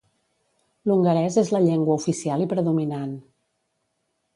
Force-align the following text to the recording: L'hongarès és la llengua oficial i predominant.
L'hongarès 0.91 1.37
és 1.43 1.53
la 1.57 1.63
llengua 1.67 2.01
oficial 2.03 2.49
i 2.49 2.51
predominant. 2.55 3.17